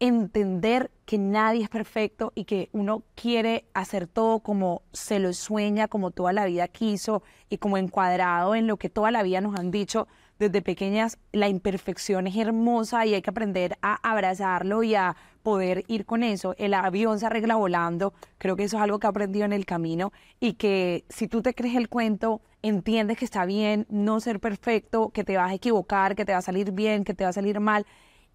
[0.07, 5.87] entender que nadie es perfecto y que uno quiere hacer todo como se lo sueña,
[5.87, 9.57] como toda la vida quiso y como encuadrado en lo que toda la vida nos
[9.57, 14.93] han dicho desde pequeñas, la imperfección es hermosa y hay que aprender a abrazarlo y
[14.95, 16.53] a poder ir con eso.
[16.57, 19.65] El avión se arregla volando, creo que eso es algo que he aprendido en el
[19.65, 20.11] camino
[20.41, 25.11] y que si tú te crees el cuento, entiendes que está bien no ser perfecto,
[25.11, 27.33] que te vas a equivocar, que te va a salir bien, que te va a
[27.33, 27.85] salir mal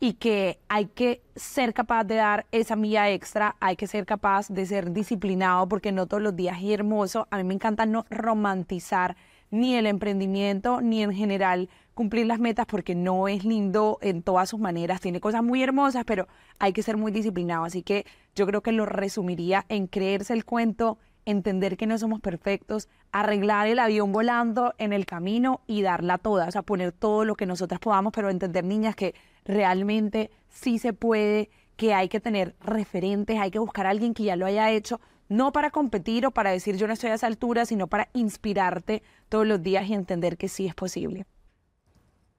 [0.00, 4.48] y que hay que ser capaz de dar esa milla extra, hay que ser capaz
[4.48, 7.26] de ser disciplinado porque no todos los días es hermoso.
[7.30, 9.16] A mí me encanta no romantizar
[9.50, 14.48] ni el emprendimiento ni en general cumplir las metas porque no es lindo en todas
[14.50, 16.28] sus maneras, tiene cosas muy hermosas, pero
[16.60, 17.64] hay que ser muy disciplinado.
[17.64, 18.06] Así que
[18.36, 23.66] yo creo que lo resumiría en creerse el cuento, entender que no somos perfectos, arreglar
[23.66, 27.46] el avión volando en el camino y darla toda, o sea, poner todo lo que
[27.46, 29.14] nosotras podamos, pero entender, niñas, que
[29.48, 34.24] realmente sí se puede, que hay que tener referentes, hay que buscar a alguien que
[34.24, 37.26] ya lo haya hecho, no para competir o para decir yo no estoy a esa
[37.26, 41.26] altura, sino para inspirarte todos los días y entender que sí es posible.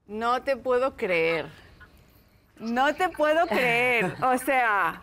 [0.06, 1.46] No te puedo creer.
[2.58, 4.14] No te puedo creer.
[4.22, 5.00] O sea,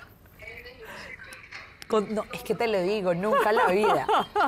[1.89, 4.05] no, es que te lo digo, nunca en la vida.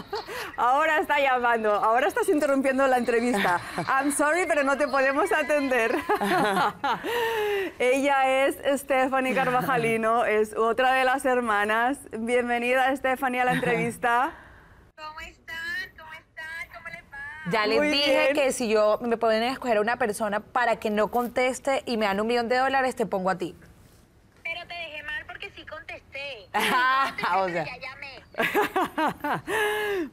[0.57, 3.61] Ahora está llamando, ahora estás interrumpiendo la entrevista.
[3.87, 5.95] I'm sorry, pero no te podemos atender.
[7.79, 11.97] Ella es Stephanie Carvajalino, es otra de las hermanas.
[12.11, 14.33] Bienvenida, Stephanie, a la entrevista.
[14.97, 15.55] ¿Cómo están?
[15.97, 16.67] ¿Cómo están?
[16.73, 17.51] ¿Cómo les va?
[17.51, 21.09] Ya les dije que si yo me pueden escoger a una persona para que no
[21.09, 23.55] conteste y me dan un millón de dólares, te pongo a ti.
[24.43, 25.63] Pero te dejé mal porque sí
[26.51, 27.35] contesté.
[27.35, 27.65] o sea.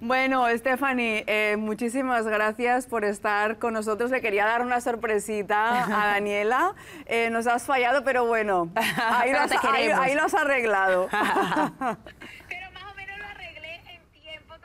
[0.00, 4.10] Bueno, Stephanie, eh, muchísimas gracias por estar con nosotros.
[4.10, 6.74] Le quería dar una sorpresita a Daniela.
[7.06, 10.00] Eh, nos has fallado, pero bueno, ahí, lo Pero has, te ahí- queremos.
[10.04, 11.08] ahí lo has arreglado.
[11.10, 14.64] Pero más o menos lo arreglé en tiempo todavía.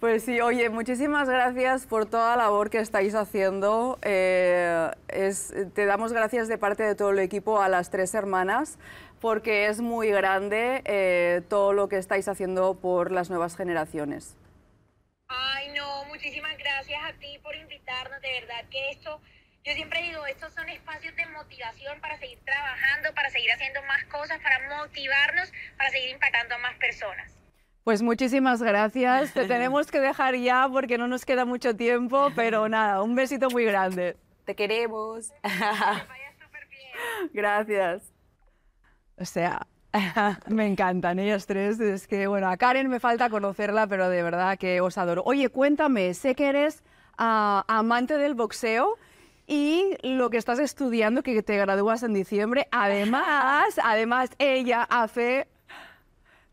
[0.00, 3.98] Pues sí, oye, muchísimas gracias por toda la labor que estáis haciendo.
[4.02, 8.78] Eh, es- te damos gracias de parte de todo el equipo a las tres hermanas
[9.20, 14.36] porque es muy grande eh, todo lo que estáis haciendo por las nuevas generaciones.
[15.28, 18.20] Ay, no, muchísimas gracias a ti por invitarnos.
[18.22, 19.20] De verdad que esto,
[19.64, 24.04] yo siempre digo, estos son espacios de motivación para seguir trabajando, para seguir haciendo más
[24.04, 27.32] cosas, para motivarnos, para seguir impactando a más personas.
[27.88, 29.32] Pues muchísimas gracias.
[29.32, 33.48] Te tenemos que dejar ya porque no nos queda mucho tiempo, pero nada, un besito
[33.48, 34.14] muy grande.
[34.44, 35.32] Te queremos.
[35.42, 37.30] Que vaya súper bien.
[37.32, 38.12] Gracias.
[39.16, 39.66] O sea,
[40.48, 41.80] me encantan ellas tres.
[41.80, 45.22] Es que, bueno, a Karen me falta conocerla, pero de verdad que os adoro.
[45.24, 46.84] Oye, cuéntame, sé que eres
[47.16, 48.98] ah, amante del boxeo
[49.46, 52.68] y lo que estás estudiando, que te gradúas en diciembre.
[52.70, 55.48] Además, además, ella hace...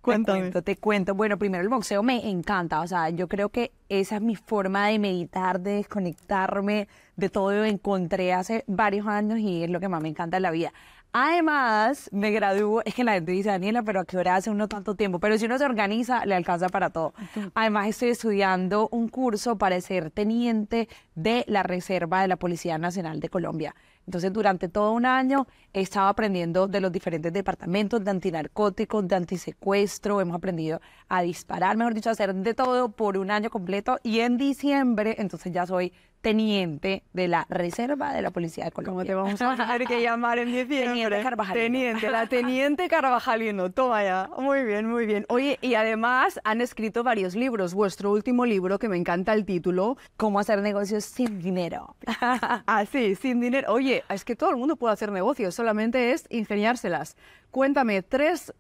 [0.06, 1.16] Te cuento, te cuento.
[1.16, 4.88] Bueno, primero el boxeo me encanta, o sea, yo creo que esa es mi forma
[4.88, 7.52] de meditar, de desconectarme de todo.
[7.52, 10.74] Lo encontré hace varios años y es lo que más me encanta en la vida.
[11.18, 14.68] Además, me gradúo, es que la gente dice, Daniela, pero ¿a qué hora hace uno
[14.68, 15.20] tanto tiempo?
[15.20, 17.14] Pero si uno se organiza, le alcanza para todo.
[17.54, 23.22] Además, estoy estudiando un curso para ser teniente de la Reserva de la Policía Nacional
[23.22, 23.76] de Colombia.
[24.06, 29.16] Entonces, durante todo un año he estado aprendiendo de los diferentes departamentos de antinarcóticos, de
[29.16, 33.98] antisecuestro, hemos aprendido a disparar, mejor dicho, a hacer de todo por un año completo.
[34.04, 35.92] Y en diciembre, entonces ya soy
[36.26, 39.06] teniente de la Reserva de la Policía de ¿Cómo Colombia.
[39.06, 40.88] te vamos a tener que llamar en diciembre?
[40.88, 41.64] Teniente Carvajalino.
[41.64, 43.72] Teniente, la Teniente Carvajalino.
[43.72, 44.32] Toma ya.
[44.36, 45.28] Muy bien, muy bien.
[45.30, 47.76] Oye, y además han escrito varios libros.
[47.76, 51.96] Vuestro último libro, que me encanta el título, ¿Cómo hacer negocios sin dinero?
[52.66, 53.72] Así, sin dinero.
[53.72, 57.18] Oye, es que todo el mundo puede hacer negocios, solamente es ingeniárselas.
[57.52, 58.52] Cuéntame, tres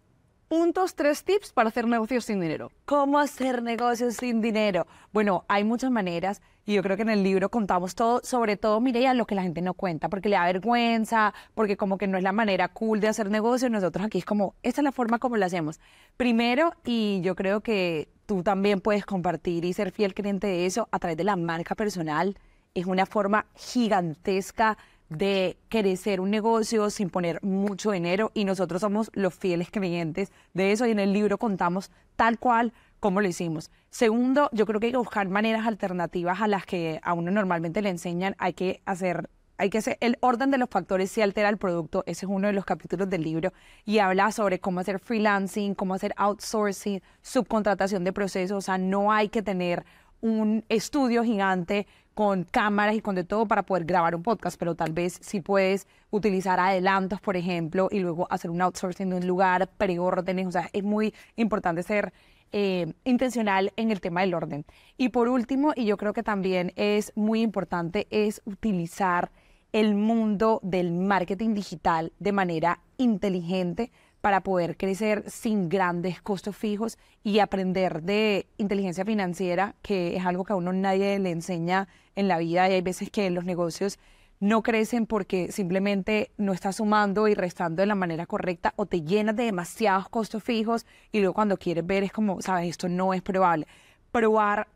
[0.47, 2.71] puntos, tres tips para hacer negocios sin dinero.
[2.85, 4.87] ¿Cómo hacer negocios sin dinero?
[5.11, 8.79] Bueno, hay muchas maneras y yo creo que en el libro contamos todo, sobre todo,
[8.81, 12.07] mire, a lo que la gente no cuenta, porque le da vergüenza, porque como que
[12.07, 13.71] no es la manera cool de hacer negocios.
[13.71, 15.79] Nosotros aquí es como, esta es la forma como lo hacemos.
[16.17, 20.87] Primero, y yo creo que tú también puedes compartir y ser fiel cliente de eso
[20.91, 22.37] a través de la marca personal.
[22.73, 24.77] Es una forma gigantesca
[25.09, 30.71] de crecer un negocio sin poner mucho dinero y nosotros somos los fieles creyentes de
[30.71, 33.69] eso y en el libro contamos tal cual como lo hicimos.
[33.89, 37.81] Segundo, yo creo que hay que buscar maneras alternativas a las que a uno normalmente
[37.81, 38.35] le enseñan.
[38.39, 42.03] Hay que hacer hay que hacer el orden de los factores si altera el producto.
[42.05, 43.53] Ese es uno de los capítulos del libro
[43.85, 48.57] y habla sobre cómo hacer freelancing, cómo hacer outsourcing, subcontratación de procesos.
[48.57, 49.85] O sea, no hay que tener
[50.19, 54.73] un estudio gigante con cámaras y con de todo para poder grabar un podcast, pero
[54.73, 59.27] tal vez si puedes utilizar adelantos, por ejemplo, y luego hacer un outsourcing de un
[59.27, 60.47] lugar, preórdenes.
[60.47, 62.13] O sea, es muy importante ser
[62.53, 64.65] eh, intencional en el tema del orden.
[64.97, 69.29] Y por último, y yo creo que también es muy importante, es utilizar
[69.73, 73.91] el mundo del marketing digital de manera inteligente
[74.25, 80.43] para poder crecer sin grandes costos fijos y aprender de inteligencia financiera, que es algo
[80.43, 83.99] que a uno nadie le enseña en la vida y hay veces que los negocios
[84.39, 89.03] no crecen porque simplemente no estás sumando y restando de la manera correcta o te
[89.03, 93.13] llenas de demasiados costos fijos y luego cuando quieres ver es como, sabes, esto no
[93.13, 93.67] es probable.
[94.11, 94.67] Probar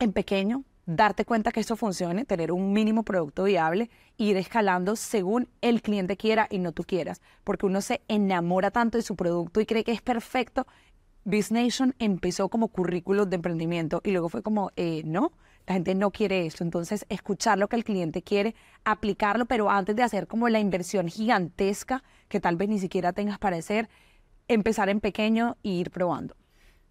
[0.00, 5.46] en pequeño, darte cuenta que esto funcione, tener un mínimo producto viable, ir escalando según
[5.60, 9.60] el cliente quiera y no tú quieras, porque uno se enamora tanto de su producto
[9.60, 10.66] y cree que es perfecto.
[11.26, 15.32] Nation empezó como currículo de emprendimiento y luego fue como, eh, no,
[15.66, 16.64] la gente no quiere esto.
[16.64, 21.08] Entonces, escuchar lo que el cliente quiere, aplicarlo, pero antes de hacer como la inversión
[21.08, 23.90] gigantesca que tal vez ni siquiera tengas para hacer,
[24.48, 26.34] empezar en pequeño e ir probando.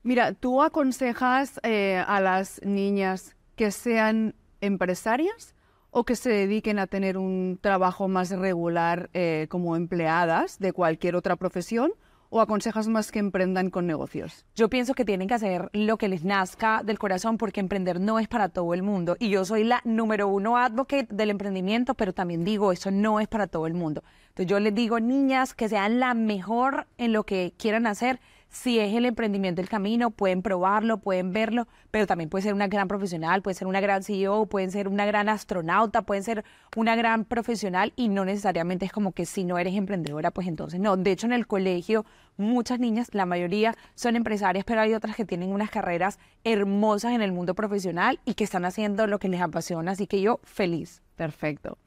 [0.04, 5.56] Mira, tú aconsejas eh, a las niñas que sean empresarias
[5.90, 11.16] o que se dediquen a tener un trabajo más regular eh, como empleadas de cualquier
[11.16, 11.92] otra profesión
[12.30, 14.46] o aconsejas más que emprendan con negocios?
[14.56, 18.20] Yo pienso que tienen que hacer lo que les nazca del corazón porque emprender no
[18.20, 19.18] es para todo el mundo.
[19.20, 23.28] Y yo soy la número uno advocate del emprendimiento, pero también digo, eso no es
[23.28, 24.04] para todo el mundo.
[24.30, 28.20] Entonces yo les digo, niñas, que sean la mejor en lo que quieran hacer
[28.50, 32.68] si es el emprendimiento el camino, pueden probarlo, pueden verlo, pero también puede ser una
[32.68, 36.46] gran profesional, puede ser una gran CEO, pueden ser una gran astronauta, pueden ser
[36.76, 40.80] una gran profesional y no necesariamente es como que si no eres emprendedora, pues entonces
[40.80, 40.98] no.
[40.98, 42.06] De hecho, en el colegio
[42.38, 47.22] muchas niñas, la mayoría son empresarias, pero hay otras que tienen unas carreras hermosas en
[47.22, 51.02] el mundo profesional y que están haciendo lo que les apasiona, así que yo feliz.
[51.16, 51.78] Perfecto.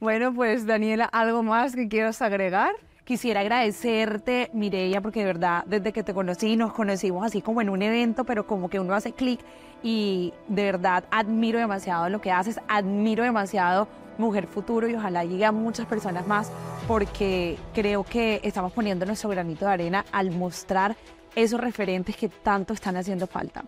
[0.00, 2.72] Bueno, pues Daniela, ¿algo más que quieras agregar?
[3.08, 7.70] Quisiera agradecerte, Mireia, porque de verdad, desde que te conocí, nos conocimos así como en
[7.70, 9.40] un evento, pero como que uno hace clic
[9.82, 13.88] y de verdad admiro demasiado lo que haces, admiro demasiado
[14.18, 16.52] Mujer Futuro y ojalá llegue a muchas personas más
[16.86, 20.94] porque creo que estamos poniendo nuestro granito de arena al mostrar
[21.34, 23.64] esos referentes que tanto están haciendo falta.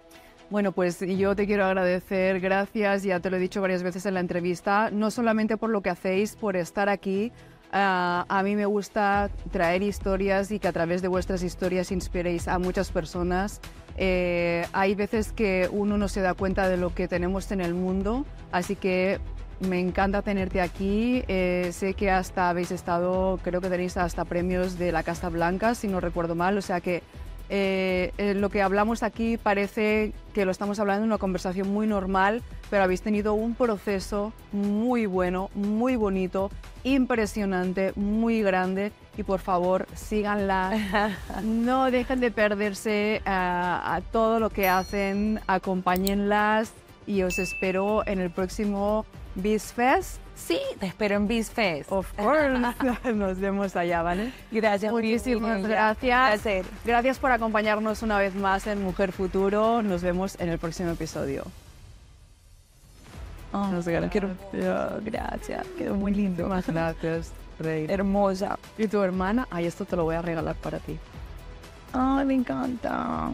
[0.50, 4.12] Bueno, pues yo te quiero agradecer, gracias, ya te lo he dicho varias veces en
[4.12, 7.32] la entrevista, no solamente por lo que hacéis, por estar aquí,
[7.72, 12.48] Ah, a mí me gusta traer historias y que a través de vuestras historias inspiréis
[12.48, 13.60] a muchas personas.
[13.96, 17.74] Eh, hay veces que uno no se da cuenta de lo que tenemos en el
[17.74, 19.20] mundo, así que
[19.60, 21.22] me encanta tenerte aquí.
[21.28, 25.76] Eh, sé que hasta habéis estado, creo que tenéis hasta premios de la Casa Blanca,
[25.76, 27.02] si no recuerdo mal, o sea que
[27.52, 31.88] eh, eh, lo que hablamos aquí parece que lo estamos hablando en una conversación muy
[31.88, 36.52] normal, pero habéis tenido un proceso muy bueno, muy bonito,
[36.84, 38.92] impresionante, muy grande.
[39.16, 46.72] Y por favor síganla, no dejen de perderse eh, a todo lo que hacen, acompáñenlas
[47.06, 49.04] y os espero en el próximo
[49.42, 51.92] BizFest Sí, te espero en BizFest.
[51.92, 52.58] Of course.
[53.14, 54.32] Nos vemos allá, ¿vale?
[54.50, 54.90] Gracias.
[54.90, 56.42] Muchísimas gracias.
[56.84, 59.82] Gracias por acompañarnos una vez más en Mujer Futuro.
[59.82, 61.44] Nos vemos en el próximo episodio.
[63.52, 64.30] Oh, no sé, quiero...
[65.04, 65.66] gracias.
[65.76, 66.48] Quedó muy lindo.
[66.48, 67.86] Más gracias, Rey.
[67.88, 68.58] Hermosa.
[68.78, 69.46] ¿Y tu hermana?
[69.50, 70.98] Ay, esto te lo voy a regalar para ti.
[71.92, 73.32] Ay, me encanta.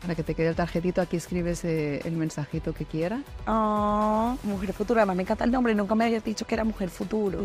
[0.00, 3.20] Para que te quede el tarjetito, aquí escribes eh, el mensajito que quieras.
[3.46, 5.00] Ah, Mujer Futuro.
[5.00, 5.74] Además, me encanta el nombre.
[5.74, 7.44] Nunca me habías dicho que era Mujer Futuro.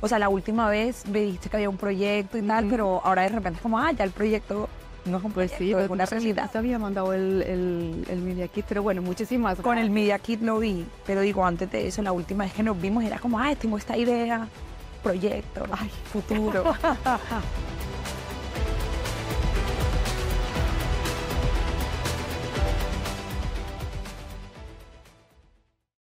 [0.00, 3.22] O sea, la última vez me dijiste que había un proyecto y tal, pero ahora
[3.22, 4.68] de repente es como, ah, ya el proyecto
[5.04, 6.50] no es un pues proyecto, es una realidad.
[6.50, 10.58] Te había mandado el, el, Media Kit, pero bueno, muchísimas Con el Media Kit lo
[10.58, 13.54] vi, pero digo, antes de eso, la última vez que nos vimos era como, ah,
[13.56, 14.46] tengo esta idea,
[15.02, 16.64] proyecto, ay, futuro.